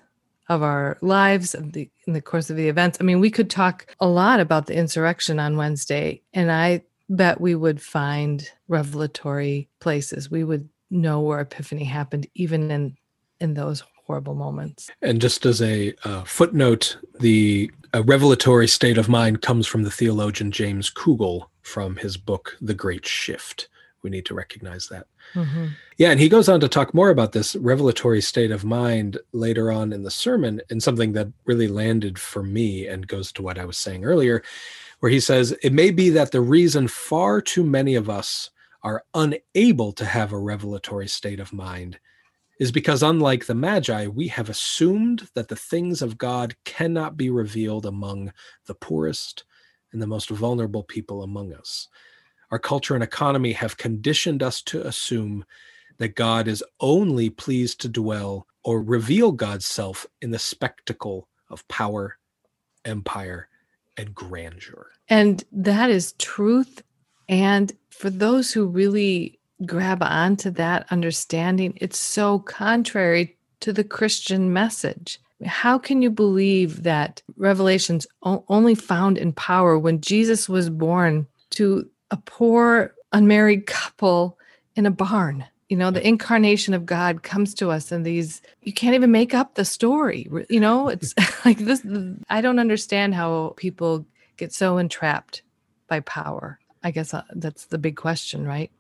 of 0.49 0.63
our 0.63 0.97
lives 1.01 1.55
of 1.55 1.73
the 1.73 1.91
in 2.07 2.13
the 2.13 2.21
course 2.21 2.51
of 2.51 2.57
the 2.57 2.69
events. 2.69 2.99
I 3.01 3.05
mean, 3.05 3.21
we 3.21 3.31
could 3.31 3.51
talk 3.51 3.87
a 3.99 4.07
lot 4.07 4.39
about 4.39 4.67
the 4.67 4.77
insurrection 4.77 5.41
on 5.41 5.57
Wednesday, 5.57 6.23
and 6.33 6.53
I 6.53 6.83
bet 7.09 7.41
we 7.41 7.55
would 7.55 7.81
find 7.81 8.49
revelatory 8.69 9.69
places. 9.81 10.31
We 10.31 10.45
would 10.45 10.69
know 10.91 11.21
where 11.21 11.41
epiphany 11.41 11.85
happened 11.85 12.27
even 12.35 12.71
in 12.71 12.97
in 13.41 13.55
those 13.55 13.83
horrible 14.07 14.35
moments. 14.35 14.91
And 15.03 15.21
just 15.21 15.45
as 15.45 15.61
a 15.61 15.95
uh, 16.05 16.25
footnote, 16.25 16.97
the 17.21 17.71
revelatory 18.05 18.69
state 18.69 18.99
of 18.99 19.09
mind 19.09 19.43
comes 19.43 19.67
from 19.67 19.83
the 19.83 19.91
theologian 19.91 20.51
James 20.51 20.91
Kugel 20.91 21.47
from 21.63 21.97
his 21.97 22.17
book, 22.17 22.57
The 22.61 22.75
Great 22.75 23.07
Shift. 23.07 23.69
We 24.03 24.11
need 24.11 24.27
to 24.27 24.35
recognize 24.35 24.89
that. 24.89 25.07
Mm-hmm. 25.35 25.67
Yeah, 25.97 26.11
and 26.11 26.21
he 26.21 26.29
goes 26.29 26.49
on 26.49 26.61
to 26.61 26.69
talk 26.69 26.95
more 26.95 27.11
about 27.11 27.33
this 27.33 27.57
revelatory 27.57 28.21
state 28.21 28.53
of 28.53 28.65
mind 28.65 29.19
later 29.33 29.73
on 29.73 29.93
in 29.93 30.05
the 30.05 30.11
sermon, 30.11 30.61
and 30.71 30.83
something 30.83 31.13
that 31.15 31.29
really 31.45 31.67
landed 31.67 32.19
for 32.19 32.43
me 32.43 32.87
and 32.87 33.09
goes 33.09 33.33
to 33.33 33.43
what 33.43 33.59
I 33.59 33.65
was 33.65 33.77
saying 33.77 34.05
earlier, 34.05 34.45
where 35.01 35.11
he 35.11 35.19
says, 35.19 35.53
It 35.63 35.73
may 35.73 35.91
be 35.91 36.11
that 36.11 36.31
the 36.31 36.41
reason 36.41 36.87
far 36.87 37.41
too 37.41 37.65
many 37.65 37.97
of 37.97 38.09
us 38.09 38.51
are 38.85 39.03
unable 39.15 39.93
to 39.95 40.05
have 40.05 40.33
a 40.33 40.39
revelatory 40.39 41.09
state 41.09 41.41
of 41.41 41.53
mind 41.53 41.99
is 42.59 42.73
because, 42.73 43.03
unlike 43.03 43.47
the 43.47 43.55
Magi, 43.55 44.07
we 44.07 44.29
have 44.29 44.49
assumed 44.49 45.29
that 45.35 45.49
the 45.49 45.57
things 45.57 46.01
of 46.03 46.19
God 46.19 46.55
cannot 46.65 47.17
be 47.17 47.31
revealed 47.31 47.87
among 47.87 48.33
the 48.67 48.75
poorest 48.75 49.45
and 49.93 50.01
the 50.01 50.07
most 50.07 50.31
vulnerable 50.31 50.83
people 50.83 51.23
among 51.23 51.53
us. 51.53 51.89
Our 52.51 52.59
culture 52.59 52.95
and 52.95 53.05
economy 53.05 53.53
have 53.53 53.77
conditioned 53.77 54.43
us 54.43 54.63
to 54.63 54.87
assume 54.87 55.45
that 55.99 56.15
God 56.15 56.49
is 56.49 56.65
only 56.81 57.31
pleased 57.31 57.81
to 57.81 57.89
dwell 57.89 58.47
or 58.65 58.83
reveal 58.83 59.33
God's 59.33 59.67
self 59.67 60.07
in 60.23 60.31
the 60.31 60.39
spectacle 60.39 61.29
of 61.49 61.67
power, 61.69 62.19
empire, 62.85 63.49
and 63.97 64.15
grandeur. 64.15 64.91
And 65.09 65.45
that 65.53 65.91
is 65.91 66.13
truth. 66.19 66.83
And 67.29 67.73
for 67.91 68.11
those 68.11 68.53
who 68.53 68.67
really 68.67 69.36
grab 69.65 70.03
onto 70.03 70.51
that 70.51 70.87
understanding, 70.91 71.73
it's 71.81 71.99
so 71.99 72.41
contrary 72.41 73.37
to 73.61 73.73
the 73.73 73.85
Christian 73.85 74.53
message. 74.53 75.19
How 75.45 75.79
can 75.79 76.03
you 76.03 76.11
believe 76.11 76.83
that 76.83 77.23
revelations 77.37 78.07
only 78.23 78.75
found 78.75 79.19
in 79.19 79.33
power 79.33 79.79
when 79.79 80.01
Jesus 80.01 80.49
was 80.49 80.71
born 80.71 81.27
to 81.51 81.89
a 82.11 82.17
poor 82.17 82.95
unmarried 83.13 83.67
couple 83.67 84.39
in 84.75 84.87
a 84.87 84.91
barn? 84.91 85.45
you 85.69 85.77
know 85.77 85.91
the 85.91 86.07
incarnation 86.07 86.75
of 86.75 86.87
god 86.87 87.23
comes 87.23 87.55
to 87.55 87.71
us 87.71 87.91
and 87.91 88.05
these 88.07 88.41
you 88.63 88.73
can't 88.73 88.95
even 88.95 89.11
make 89.11 89.35
up 89.35 89.55
the 89.55 89.65
story 89.65 90.29
you 90.49 90.61
know 90.61 90.89
it's 90.95 91.15
like 91.45 91.59
this 91.59 91.85
i 92.29 92.41
don't 92.41 92.59
understand 92.59 93.15
how 93.15 93.55
people 93.57 94.07
get 94.37 94.53
so 94.53 94.79
entrapped 94.79 95.43
by 95.89 96.01
power 96.01 96.59
i 96.83 96.91
guess 96.91 97.13
uh, 97.13 97.23
that's 97.35 97.67
the 97.67 97.79
big 97.79 97.97
question 97.97 98.47
right 98.47 98.71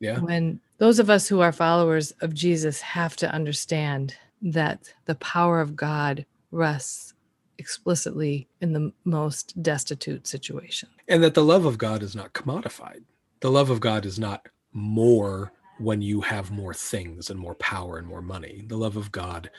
yeah 0.00 0.18
when 0.18 0.60
those 0.78 0.98
of 0.98 1.10
us 1.10 1.28
who 1.28 1.40
are 1.40 1.52
followers 1.52 2.12
of 2.20 2.34
jesus 2.34 2.80
have 2.80 3.16
to 3.16 3.30
understand 3.32 4.16
that 4.42 4.92
the 5.06 5.14
power 5.16 5.60
of 5.60 5.76
god 5.76 6.24
rests 6.50 7.14
explicitly 7.58 8.46
in 8.60 8.72
the 8.72 8.92
most 9.04 9.60
destitute 9.62 10.26
situation 10.26 10.88
and 11.08 11.22
that 11.22 11.34
the 11.34 11.44
love 11.44 11.64
of 11.64 11.78
god 11.78 12.02
is 12.02 12.14
not 12.14 12.32
commodified 12.32 13.02
the 13.40 13.50
love 13.50 13.70
of 13.70 13.80
god 13.80 14.04
is 14.04 14.18
not 14.18 14.48
more 14.72 15.52
when 15.78 16.02
you 16.02 16.20
have 16.22 16.50
more 16.50 16.74
things 16.74 17.30
and 17.30 17.38
more 17.38 17.54
power 17.54 17.98
and 17.98 18.06
more 18.06 18.22
money. 18.22 18.64
The 18.66 18.76
love 18.76 18.96
of 18.96 19.12
God 19.12 19.50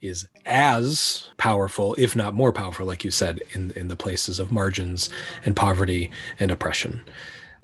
is 0.00 0.28
as 0.44 1.28
powerful, 1.36 1.94
if 1.98 2.14
not 2.14 2.34
more 2.34 2.52
powerful, 2.52 2.86
like 2.86 3.04
you 3.04 3.10
said, 3.10 3.40
in, 3.52 3.72
in 3.72 3.88
the 3.88 3.96
places 3.96 4.38
of 4.38 4.52
margins 4.52 5.10
and 5.44 5.56
poverty 5.56 6.10
and 6.38 6.50
oppression. 6.50 7.02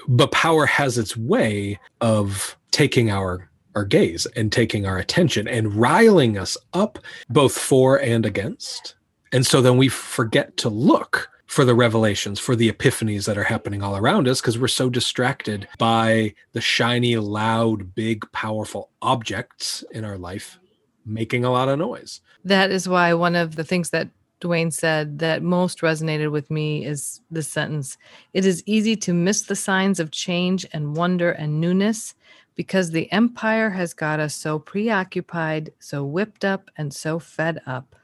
But 0.09 0.33
power 0.33 0.67
has 0.67 0.99
its 0.99 1.17
way 1.17 1.79
of 2.01 2.57
taking 2.71 3.11
our 3.11 3.49
our 3.75 3.85
gaze 3.85 4.27
and 4.37 4.53
taking 4.53 4.87
our 4.87 4.99
attention 4.99 5.49
and 5.49 5.75
riling 5.75 6.37
us 6.37 6.59
up 6.75 6.99
both 7.31 7.57
for 7.57 7.97
and 7.97 8.27
against. 8.27 8.97
And 9.33 9.47
so 9.47 9.63
then 9.63 9.79
we 9.79 9.89
forget 9.89 10.57
to 10.59 10.69
look 10.69 11.31
for 11.47 11.65
the 11.65 11.75
revelations, 11.75 12.39
for 12.39 12.57
the 12.57 12.71
epiphanies 12.71 13.27
that 13.27 13.37
are 13.37 13.45
happening 13.45 13.83
all 13.83 13.97
around 13.97 14.27
us, 14.27 14.41
because 14.41 14.59
we're 14.59 14.69
so 14.69 14.89
distracted 14.89 15.69
by 15.79 16.35
the 16.53 16.61
shiny, 16.61 17.17
loud, 17.17 17.95
big, 17.95 18.31
powerful 18.33 18.91
objects 19.03 19.85
in 19.93 20.05
our 20.05 20.17
life 20.17 20.59
making 21.05 21.45
a 21.45 21.51
lot 21.51 21.69
of 21.69 21.79
noise. 21.79 22.21
That 22.45 22.71
is 22.71 22.89
why 22.89 23.13
one 23.15 23.37
of 23.37 23.57
the 23.57 23.65
things 23.65 23.91
that 23.91 24.09
DeWayne 24.43 24.73
said 24.73 25.21
that 25.21 25.43
most 25.43 25.81
resonated 25.81 26.33
with 26.33 26.51
me 26.51 26.85
is 26.85 27.21
the 27.31 27.43
sentence 27.43 27.97
It 28.33 28.45
is 28.45 28.63
easy 28.67 28.97
to 28.97 29.15
miss 29.15 29.43
the 29.43 29.57
signs 29.57 30.01
of 30.01 30.11
change 30.11 30.67
and 30.73 30.97
wonder 30.97 31.31
and 31.31 31.61
newness 31.61 32.15
because 32.57 32.91
the 32.91 33.11
empire 33.13 33.71
has 33.71 33.95
got 33.95 34.21
us 34.21 34.35
so 34.35 34.59
preoccupied, 34.59 35.73
so 35.79 36.05
whipped 36.05 36.45
up, 36.45 36.71
and 36.77 36.93
so 36.93 37.19
fed 37.19 37.63
up. 37.67 37.95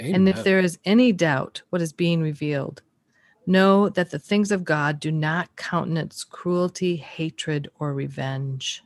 Amen. 0.00 0.14
And 0.14 0.28
if 0.28 0.42
there 0.42 0.58
is 0.58 0.78
any 0.84 1.12
doubt 1.12 1.62
what 1.70 1.80
is 1.80 1.92
being 1.92 2.20
revealed, 2.20 2.82
know 3.46 3.88
that 3.88 4.10
the 4.10 4.18
things 4.18 4.50
of 4.50 4.64
God 4.64 4.98
do 4.98 5.12
not 5.12 5.54
countenance 5.56 6.24
cruelty, 6.24 6.96
hatred, 6.96 7.70
or 7.78 7.94
revenge. 7.94 8.82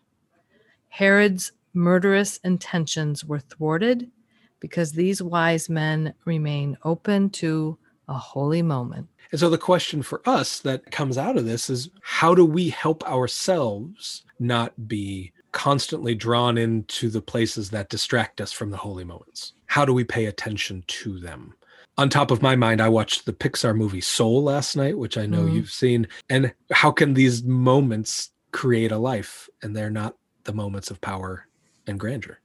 Herod's 0.88 1.52
murderous 1.72 2.38
intentions 2.38 3.24
were 3.24 3.40
thwarted 3.40 4.10
because 4.60 4.92
these 4.92 5.22
wise 5.22 5.68
men 5.68 6.14
remain 6.24 6.76
open 6.84 7.30
to 7.30 7.78
a 8.08 8.14
holy 8.14 8.62
moment. 8.62 9.08
And 9.32 9.40
so 9.40 9.50
the 9.50 9.58
question 9.58 10.02
for 10.02 10.22
us 10.26 10.60
that 10.60 10.90
comes 10.90 11.18
out 11.18 11.36
of 11.36 11.44
this 11.44 11.68
is 11.68 11.90
how 12.00 12.34
do 12.34 12.44
we 12.44 12.70
help 12.70 13.06
ourselves 13.08 14.24
not 14.38 14.88
be 14.88 15.32
constantly 15.52 16.14
drawn 16.14 16.58
into 16.58 17.08
the 17.08 17.20
places 17.20 17.70
that 17.70 17.88
distract 17.88 18.40
us 18.40 18.52
from 18.52 18.70
the 18.70 18.76
holy 18.76 19.04
moments? 19.04 19.54
How 19.66 19.84
do 19.84 19.92
we 19.92 20.04
pay 20.04 20.26
attention 20.26 20.84
to 20.86 21.18
them? 21.18 21.54
On 21.98 22.10
top 22.10 22.30
of 22.30 22.42
my 22.42 22.54
mind, 22.54 22.80
I 22.80 22.90
watched 22.90 23.24
the 23.24 23.32
Pixar 23.32 23.74
movie 23.74 24.02
Soul 24.02 24.44
last 24.44 24.76
night, 24.76 24.98
which 24.98 25.16
I 25.16 25.24
know 25.24 25.44
mm. 25.44 25.54
you've 25.54 25.70
seen. 25.70 26.06
And 26.28 26.52
how 26.70 26.90
can 26.90 27.14
these 27.14 27.42
moments 27.42 28.30
create 28.52 28.92
a 28.92 28.98
life 28.98 29.48
and 29.62 29.74
they're 29.74 29.90
not 29.90 30.14
the 30.44 30.52
moments 30.52 30.90
of 30.90 31.00
power 31.00 31.46
and 31.86 31.98
grandeur? 31.98 32.38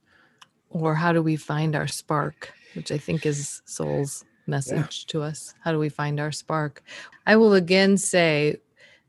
Or 0.72 0.94
how 0.94 1.12
do 1.12 1.22
we 1.22 1.36
find 1.36 1.76
our 1.76 1.86
spark, 1.86 2.52
which 2.74 2.90
I 2.90 2.98
think 2.98 3.24
is 3.24 3.62
Soul's 3.64 4.24
message 4.46 5.04
yeah. 5.06 5.12
to 5.12 5.22
us? 5.22 5.54
How 5.60 5.72
do 5.72 5.78
we 5.78 5.88
find 5.88 6.18
our 6.18 6.32
spark? 6.32 6.82
I 7.26 7.36
will 7.36 7.54
again 7.54 7.96
say 7.96 8.56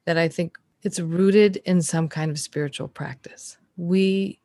that 0.05 0.17
I 0.17 0.27
think 0.27 0.57
it's 0.83 0.99
rooted 0.99 1.57
in 1.65 1.81
some 1.81 2.07
kind 2.07 2.29
of 2.29 2.39
spiritual 2.39 2.89
practice 2.89 3.57
we 3.77 4.39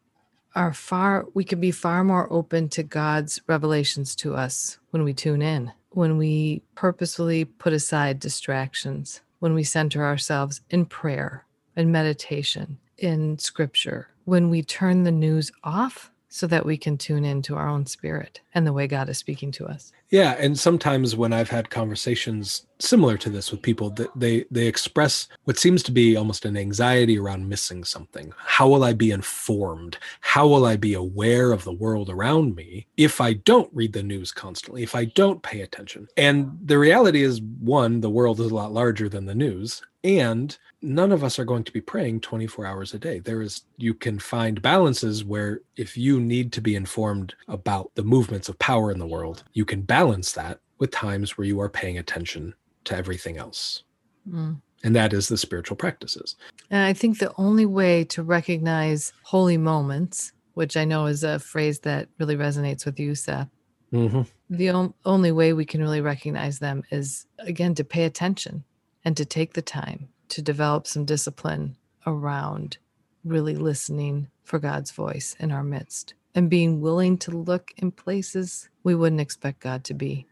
are 0.54 0.72
far 0.72 1.26
we 1.34 1.44
can 1.44 1.60
be 1.60 1.70
far 1.70 2.02
more 2.02 2.32
open 2.32 2.68
to 2.70 2.82
God's 2.82 3.40
revelations 3.46 4.16
to 4.16 4.34
us 4.34 4.78
when 4.90 5.04
we 5.04 5.12
tune 5.12 5.42
in, 5.42 5.72
when 5.90 6.16
we 6.16 6.62
purposefully 6.74 7.44
put 7.44 7.72
aside 7.72 8.18
distractions, 8.18 9.20
when 9.40 9.54
we 9.54 9.62
center 9.62 10.04
ourselves 10.04 10.62
in 10.70 10.86
prayer 10.86 11.44
and 11.76 11.92
meditation, 11.92 12.78
in 12.96 13.38
scripture, 13.38 14.08
when 14.24 14.50
we 14.50 14.62
turn 14.62 15.04
the 15.04 15.12
news 15.12 15.52
off 15.62 16.10
so 16.28 16.46
that 16.46 16.66
we 16.66 16.76
can 16.76 16.98
tune 16.98 17.24
into 17.24 17.56
our 17.56 17.68
own 17.68 17.86
spirit 17.86 18.40
and 18.54 18.66
the 18.66 18.72
way 18.72 18.86
God 18.86 19.08
is 19.08 19.18
speaking 19.18 19.50
to 19.52 19.66
us. 19.66 19.92
Yeah, 20.10 20.36
and 20.38 20.58
sometimes 20.58 21.16
when 21.16 21.32
I've 21.32 21.50
had 21.50 21.68
conversations 21.68 22.66
similar 22.78 23.18
to 23.18 23.28
this 23.28 23.50
with 23.50 23.60
people, 23.60 23.90
that 23.90 24.08
they 24.16 24.46
they 24.50 24.66
express 24.66 25.28
what 25.44 25.58
seems 25.58 25.82
to 25.84 25.92
be 25.92 26.16
almost 26.16 26.44
an 26.44 26.56
anxiety 26.56 27.18
around 27.18 27.48
missing 27.48 27.84
something. 27.84 28.32
How 28.38 28.68
will 28.68 28.84
I 28.84 28.94
be 28.94 29.10
informed? 29.10 29.98
How 30.20 30.46
will 30.46 30.64
I 30.64 30.76
be 30.76 30.94
aware 30.94 31.52
of 31.52 31.64
the 31.64 31.72
world 31.72 32.08
around 32.08 32.56
me 32.56 32.86
if 32.96 33.20
I 33.20 33.34
don't 33.34 33.70
read 33.74 33.92
the 33.92 34.02
news 34.02 34.32
constantly, 34.32 34.82
if 34.82 34.94
I 34.94 35.06
don't 35.06 35.42
pay 35.42 35.60
attention? 35.60 36.08
And 36.16 36.58
the 36.64 36.78
reality 36.78 37.22
is 37.22 37.42
one, 37.42 38.00
the 38.00 38.10
world 38.10 38.40
is 38.40 38.50
a 38.50 38.54
lot 38.54 38.72
larger 38.72 39.10
than 39.10 39.26
the 39.26 39.34
news, 39.34 39.82
and 40.04 40.56
none 40.80 41.10
of 41.10 41.24
us 41.24 41.38
are 41.38 41.44
going 41.44 41.64
to 41.64 41.72
be 41.72 41.80
praying 41.80 42.20
24 42.20 42.66
hours 42.66 42.94
a 42.94 42.98
day 42.98 43.18
there 43.18 43.42
is 43.42 43.62
you 43.76 43.92
can 43.92 44.18
find 44.18 44.62
balances 44.62 45.24
where 45.24 45.60
if 45.76 45.96
you 45.96 46.20
need 46.20 46.52
to 46.52 46.60
be 46.60 46.76
informed 46.76 47.34
about 47.48 47.90
the 47.94 48.02
movements 48.02 48.48
of 48.48 48.58
power 48.58 48.92
in 48.92 48.98
the 48.98 49.06
world 49.06 49.42
you 49.54 49.64
can 49.64 49.82
balance 49.82 50.32
that 50.32 50.60
with 50.78 50.90
times 50.90 51.36
where 51.36 51.46
you 51.46 51.60
are 51.60 51.68
paying 51.68 51.98
attention 51.98 52.54
to 52.84 52.96
everything 52.96 53.38
else 53.38 53.82
mm. 54.28 54.56
and 54.84 54.94
that 54.94 55.12
is 55.12 55.28
the 55.28 55.36
spiritual 55.36 55.76
practices 55.76 56.36
and 56.70 56.84
i 56.84 56.92
think 56.92 57.18
the 57.18 57.32
only 57.36 57.66
way 57.66 58.04
to 58.04 58.22
recognize 58.22 59.12
holy 59.22 59.58
moments 59.58 60.32
which 60.54 60.76
i 60.76 60.84
know 60.84 61.06
is 61.06 61.24
a 61.24 61.40
phrase 61.40 61.80
that 61.80 62.08
really 62.20 62.36
resonates 62.36 62.86
with 62.86 63.00
you 63.00 63.16
seth 63.16 63.48
mm-hmm. 63.92 64.22
the 64.50 64.68
on- 64.68 64.94
only 65.04 65.32
way 65.32 65.52
we 65.52 65.64
can 65.64 65.80
really 65.80 66.00
recognize 66.00 66.60
them 66.60 66.84
is 66.92 67.26
again 67.40 67.74
to 67.74 67.82
pay 67.82 68.04
attention 68.04 68.62
and 69.08 69.16
to 69.16 69.24
take 69.24 69.54
the 69.54 69.62
time 69.62 70.06
to 70.28 70.42
develop 70.42 70.86
some 70.86 71.06
discipline 71.06 71.74
around 72.06 72.76
really 73.24 73.56
listening 73.56 74.28
for 74.44 74.58
God's 74.58 74.90
voice 74.90 75.34
in 75.40 75.50
our 75.50 75.62
midst 75.62 76.12
and 76.34 76.50
being 76.50 76.82
willing 76.82 77.16
to 77.16 77.30
look 77.30 77.72
in 77.78 77.90
places 77.90 78.68
we 78.84 78.94
wouldn't 78.94 79.22
expect 79.22 79.60
God 79.60 79.82
to 79.84 79.94
be. 79.94 80.26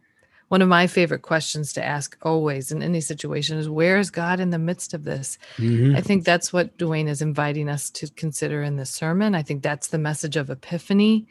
One 0.49 0.61
of 0.61 0.69
my 0.69 0.87
favorite 0.89 1.23
questions 1.23 1.73
to 1.73 1.83
ask 1.83 2.19
always 2.21 2.71
in 2.71 2.83
any 2.83 3.01
situation 3.01 3.57
is 3.57 3.67
where 3.67 3.97
is 3.97 4.11
God 4.11 4.41
in 4.41 4.51
the 4.51 4.59
midst 4.59 4.93
of 4.93 5.05
this? 5.05 5.39
Mm-hmm. 5.57 5.97
I 5.97 6.03
think 6.03 6.27
that's 6.27 6.53
what 6.53 6.77
DeWayne 6.77 7.09
is 7.09 7.23
inviting 7.23 7.71
us 7.71 7.89
to 7.93 8.11
consider 8.11 8.63
in 8.63 8.77
this 8.77 8.91
sermon. 8.91 9.35
I 9.35 9.43
think 9.43 9.63
that's 9.63 9.89
the 9.89 9.97
message 9.97 10.37
of 10.37 10.51
epiphany. 10.51 11.27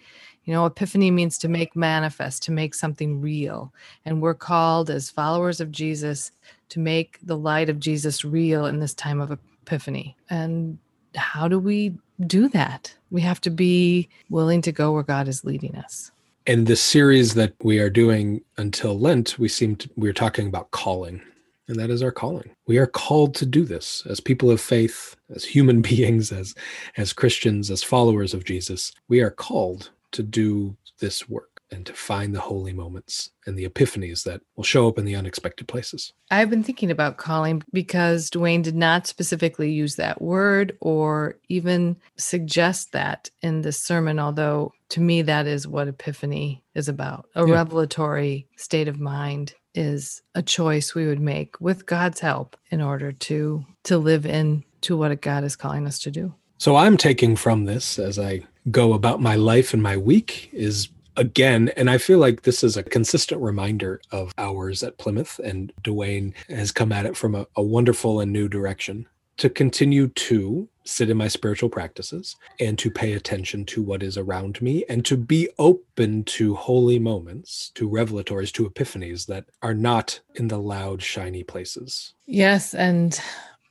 You 0.45 0.53
know, 0.53 0.65
epiphany 0.65 1.11
means 1.11 1.37
to 1.39 1.47
make 1.47 1.75
manifest, 1.75 2.41
to 2.43 2.51
make 2.51 2.73
something 2.73 3.21
real. 3.21 3.71
And 4.03 4.19
we're 4.19 4.33
called 4.33 4.89
as 4.89 5.11
followers 5.11 5.61
of 5.61 5.71
Jesus 5.71 6.31
to 6.69 6.79
make 6.79 7.19
the 7.23 7.37
light 7.37 7.69
of 7.69 7.79
Jesus 7.79 8.25
real 8.25 8.65
in 8.65 8.79
this 8.79 8.93
time 8.93 9.21
of 9.21 9.31
epiphany. 9.31 10.15
And 10.29 10.77
how 11.15 11.47
do 11.47 11.59
we 11.59 11.93
do 12.25 12.47
that? 12.49 12.93
We 13.11 13.21
have 13.21 13.41
to 13.41 13.49
be 13.49 14.09
willing 14.29 14.61
to 14.63 14.71
go 14.71 14.91
where 14.91 15.03
God 15.03 15.27
is 15.27 15.45
leading 15.45 15.75
us. 15.75 16.11
In 16.45 16.65
this 16.65 16.81
series 16.81 17.33
that 17.33 17.53
we 17.63 17.79
are 17.79 17.89
doing 17.89 18.41
until 18.57 18.99
Lent, 18.99 19.39
we 19.39 19.47
seem 19.47 19.75
to 19.77 19.89
we're 19.95 20.13
talking 20.13 20.47
about 20.47 20.71
calling. 20.71 21.21
And 21.67 21.79
that 21.79 21.89
is 21.89 22.03
our 22.03 22.11
calling. 22.11 22.51
We 22.67 22.77
are 22.77 22.85
called 22.85 23.33
to 23.35 23.45
do 23.45 23.65
this 23.65 24.03
as 24.07 24.19
people 24.19 24.51
of 24.51 24.61
faith, 24.61 25.15
as 25.33 25.43
human 25.43 25.81
beings, 25.89 26.31
as 26.31 26.53
as 26.97 27.13
Christians, 27.13 27.71
as 27.71 27.81
followers 27.81 28.33
of 28.33 28.43
Jesus. 28.43 28.91
We 29.07 29.21
are 29.21 29.31
called 29.31 29.89
to 30.11 30.21
do 30.21 30.77
this 30.99 31.27
work 31.27 31.54
and 31.71 31.85
to 31.85 31.93
find 31.93 32.33
the 32.33 32.39
holy 32.39 32.73
moments 32.73 33.31
and 33.45 33.57
the 33.57 33.67
epiphanies 33.67 34.23
that 34.23 34.41
will 34.55 34.63
show 34.63 34.87
up 34.87 34.97
in 34.97 35.05
the 35.05 35.15
unexpected 35.15 35.67
places. 35.67 36.13
I've 36.29 36.49
been 36.49 36.63
thinking 36.63 36.91
about 36.91 37.17
calling 37.17 37.63
because 37.73 38.29
DeWayne 38.29 38.63
did 38.63 38.75
not 38.75 39.07
specifically 39.07 39.71
use 39.71 39.95
that 39.95 40.21
word 40.21 40.77
or 40.81 41.37
even 41.49 41.97
suggest 42.17 42.91
that 42.91 43.29
in 43.41 43.61
this 43.61 43.79
sermon, 43.79 44.19
although 44.19 44.73
to 44.89 45.01
me, 45.01 45.21
that 45.23 45.47
is 45.47 45.67
what 45.67 45.87
epiphany 45.87 46.63
is 46.73 46.87
about. 46.87 47.27
A 47.35 47.45
yeah. 47.45 47.53
revelatory 47.53 48.47
state 48.55 48.87
of 48.87 48.99
mind 48.99 49.53
is 49.73 50.21
a 50.35 50.41
choice 50.41 50.95
we 50.95 51.07
would 51.07 51.19
make 51.19 51.59
with 51.59 51.85
God's 51.85 52.19
help 52.19 52.55
in 52.69 52.81
order 52.81 53.11
to 53.11 53.65
to 53.83 53.97
live 53.97 54.25
in 54.25 54.63
to 54.81 54.95
what 54.95 55.21
God 55.21 55.43
is 55.43 55.55
calling 55.55 55.85
us 55.85 55.99
to 55.99 56.11
do. 56.11 56.33
So 56.57 56.75
I'm 56.75 56.97
taking 56.97 57.35
from 57.35 57.65
this 57.65 57.99
as 57.99 58.17
I 58.17 58.43
go 58.71 58.93
about 58.93 59.21
my 59.21 59.35
life 59.35 59.73
and 59.73 59.83
my 59.83 59.97
week 59.97 60.49
is 60.53 60.89
again, 61.17 61.69
and 61.75 61.89
I 61.89 61.97
feel 61.97 62.19
like 62.19 62.41
this 62.41 62.63
is 62.63 62.77
a 62.77 62.83
consistent 62.83 63.41
reminder 63.41 64.01
of 64.11 64.33
ours 64.37 64.83
at 64.83 64.97
Plymouth, 64.97 65.39
and 65.43 65.71
DeWayne 65.83 66.33
has 66.49 66.71
come 66.71 66.91
at 66.91 67.05
it 67.05 67.17
from 67.17 67.35
a, 67.35 67.47
a 67.55 67.63
wonderful 67.63 68.19
and 68.19 68.31
new 68.31 68.47
direction 68.47 69.07
to 69.37 69.49
continue 69.49 70.07
to 70.07 70.67
sit 70.85 71.09
in 71.09 71.17
my 71.17 71.27
spiritual 71.27 71.69
practices 71.69 72.35
and 72.59 72.77
to 72.79 72.89
pay 72.89 73.13
attention 73.13 73.65
to 73.65 73.81
what 73.81 74.03
is 74.03 74.17
around 74.17 74.61
me 74.61 74.85
and 74.87 75.03
to 75.03 75.17
be 75.17 75.49
open 75.57 76.23
to 76.23 76.55
holy 76.55 76.99
moments, 76.99 77.71
to 77.75 77.89
revelatories, 77.89 78.51
to 78.53 78.69
epiphanies 78.69 79.25
that 79.25 79.45
are 79.61 79.73
not 79.73 80.19
in 80.35 80.47
the 80.47 80.57
loud, 80.57 81.01
shiny 81.01 81.43
places. 81.43 82.13
Yes. 82.27 82.73
And 82.73 83.19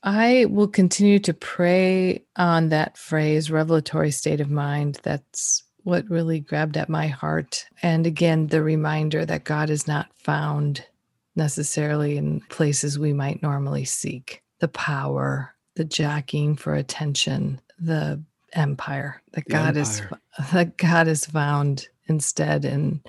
I 0.02 0.46
will 0.50 0.68
continue 0.68 1.18
to 1.20 1.32
pray 1.32 2.24
on 2.36 2.68
that 2.68 2.98
phrase, 2.98 3.50
revelatory 3.50 4.10
state 4.10 4.40
of 4.40 4.50
mind. 4.50 4.98
That's 5.02 5.62
what 5.84 6.08
really 6.10 6.40
grabbed 6.40 6.76
at 6.76 6.88
my 6.88 7.06
heart. 7.06 7.66
And 7.82 8.06
again, 8.06 8.48
the 8.48 8.62
reminder 8.62 9.24
that 9.24 9.44
God 9.44 9.70
is 9.70 9.86
not 9.86 10.08
found 10.16 10.84
necessarily 11.36 12.16
in 12.16 12.40
places 12.48 12.98
we 12.98 13.12
might 13.12 13.42
normally 13.42 13.84
seek 13.84 14.42
the 14.60 14.68
power, 14.68 15.54
the 15.76 15.84
jacking 15.84 16.56
for 16.56 16.74
attention, 16.74 17.60
the 17.78 18.22
empire 18.54 19.20
that 19.32 19.44
the 19.46 19.52
God 19.52 19.76
empire. 19.76 19.82
is 19.82 20.02
that 20.52 20.76
God 20.76 21.08
is 21.08 21.26
found 21.26 21.88
instead 22.06 22.64
in 22.64 23.02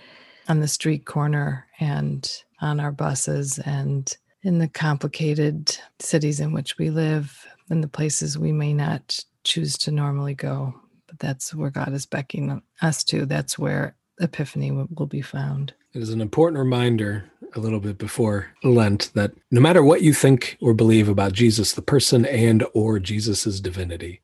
on 0.48 0.60
the 0.60 0.67
street 0.67 1.05
corner 1.05 1.67
and 1.79 2.44
on 2.62 2.79
our 2.79 2.91
buses 2.91 3.60
and 3.60 4.15
in 4.44 4.60
the 4.60 4.67
complicated 4.67 5.75
cities 6.00 6.39
in 6.39 6.53
which 6.53 6.77
we 6.77 6.89
live 6.89 7.48
and 7.70 7.84
the 7.84 7.88
places 7.88 8.38
we 8.38 8.51
may 8.51 8.74
not 8.74 9.20
choose 9.44 9.77
to 9.77 9.91
normally 9.91 10.36
go 10.36 10.74
but 11.07 11.19
that's 11.19 11.53
where 11.53 11.69
God 11.69 11.93
is 11.93 12.05
beckoning 12.05 12.62
us 12.81 13.03
to 13.05 13.25
that's 13.25 13.57
where 13.59 13.95
epiphany 14.19 14.71
will, 14.71 15.05
be 15.05 15.21
found 15.21 15.74
it 15.95 16.01
is 16.01 16.09
an 16.09 16.19
important 16.19 16.59
reminder 16.59 17.24
a 17.55 17.59
little 17.59 17.79
bit 17.79 17.97
before 17.97 18.51
Lent 18.63 19.12
that 19.13 19.31
no 19.50 19.62
matter 19.62 19.81
what 19.81 20.01
you 20.01 20.13
think 20.13 20.57
or 20.62 20.74
believe 20.74 21.07
about 21.07 21.31
Jesus, 21.31 21.71
the 21.71 21.81
person 21.81 22.25
and 22.25 22.65
or 22.74 23.00
Jesus's 23.00 23.62
divinity, 23.62 24.21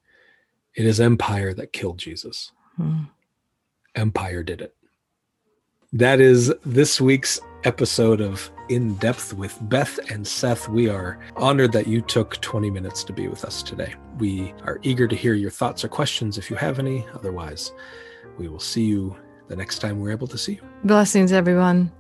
it 0.76 0.86
is 0.86 1.00
empire 1.00 1.54
that 1.54 1.72
killed 1.72 1.98
Jesus. 1.98 2.52
Hmm. 2.76 3.04
Empire 3.96 4.44
did 4.44 4.62
it. 4.62 4.76
That 5.94 6.20
is 6.20 6.54
this 6.66 7.00
week's 7.00 7.40
episode 7.64 8.20
of 8.20 8.52
In 8.72 8.96
Depth 8.96 9.34
with 9.34 9.58
Beth 9.64 10.00
and 10.10 10.26
Seth. 10.26 10.70
We 10.70 10.88
are 10.88 11.20
honored 11.36 11.74
that 11.74 11.88
you 11.88 12.00
took 12.00 12.40
20 12.40 12.72
minutes 12.72 13.04
to 13.04 13.12
be 13.12 13.28
with 13.28 13.44
us 13.44 13.62
today. 13.62 13.96
We 14.18 14.54
are 14.64 14.80
eager 14.82 15.10
to 15.10 15.16
hear 15.16 15.34
your 15.34 15.52
thoughts 15.52 15.84
or 15.84 15.90
questions 15.90 16.38
if 16.38 16.50
you 16.50 16.56
have 16.56 16.80
any. 16.80 17.06
Otherwise, 17.14 17.74
we 18.38 18.48
will 18.48 18.62
see 18.62 18.86
you 18.86 19.14
the 19.50 19.58
next 19.58 19.80
time 19.80 20.00
we're 20.00 20.12
able 20.12 20.28
to 20.28 20.38
see 20.38 20.54
you. 20.54 20.62
Blessings, 20.86 21.34
everyone. 21.34 21.92